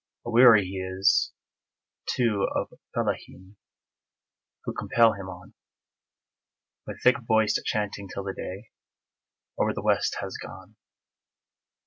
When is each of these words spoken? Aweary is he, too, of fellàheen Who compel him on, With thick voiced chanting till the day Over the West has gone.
Aweary 0.25 0.67
is 0.67 1.31
he, 2.15 2.23
too, 2.23 2.47
of 2.55 2.73
fellàheen 2.97 3.53
Who 4.65 4.73
compel 4.73 5.13
him 5.13 5.29
on, 5.29 5.53
With 6.87 7.03
thick 7.03 7.17
voiced 7.27 7.61
chanting 7.65 8.09
till 8.11 8.23
the 8.23 8.33
day 8.33 8.71
Over 9.59 9.73
the 9.75 9.83
West 9.83 10.15
has 10.21 10.37
gone. 10.41 10.75